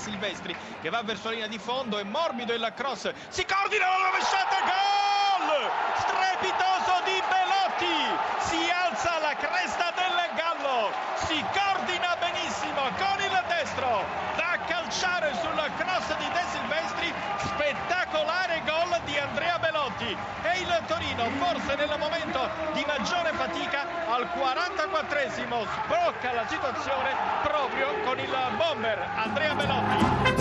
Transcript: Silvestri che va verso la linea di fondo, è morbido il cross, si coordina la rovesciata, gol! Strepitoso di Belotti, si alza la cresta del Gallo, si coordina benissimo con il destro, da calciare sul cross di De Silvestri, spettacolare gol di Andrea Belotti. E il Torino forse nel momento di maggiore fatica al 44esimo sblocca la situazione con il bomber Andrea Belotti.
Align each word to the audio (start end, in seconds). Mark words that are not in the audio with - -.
Silvestri 0.00 0.56
che 0.80 0.88
va 0.88 1.02
verso 1.02 1.28
la 1.28 1.34
linea 1.34 1.46
di 1.46 1.58
fondo, 1.58 1.98
è 1.98 2.04
morbido 2.04 2.54
il 2.54 2.72
cross, 2.74 3.12
si 3.28 3.44
coordina 3.44 3.86
la 3.86 4.08
rovesciata, 4.08 4.56
gol! 4.64 5.70
Strepitoso 6.00 6.94
di 7.04 7.20
Belotti, 7.28 8.00
si 8.48 8.70
alza 8.70 9.18
la 9.20 9.34
cresta 9.36 9.92
del 9.94 10.16
Gallo, 10.34 10.90
si 11.26 11.44
coordina 11.52 12.16
benissimo 12.18 12.80
con 12.96 13.20
il 13.20 13.44
destro, 13.48 14.04
da 14.36 14.58
calciare 14.66 15.34
sul 15.40 15.60
cross 15.76 16.16
di 16.16 16.28
De 16.32 16.44
Silvestri, 16.50 17.12
spettacolare 17.44 18.62
gol 18.64 19.00
di 19.04 19.18
Andrea 19.18 19.58
Belotti. 19.58 20.16
E 20.42 20.60
il 20.60 20.82
Torino 20.86 21.28
forse 21.36 21.76
nel 21.76 21.94
momento 21.98 22.48
di 22.72 22.84
maggiore 22.86 23.32
fatica 23.34 23.86
al 24.08 24.26
44esimo 24.34 25.66
sblocca 25.84 26.32
la 26.32 26.46
situazione 26.48 27.39
con 28.10 28.18
il 28.18 28.56
bomber 28.56 29.08
Andrea 29.14 29.54
Belotti. 29.54 30.39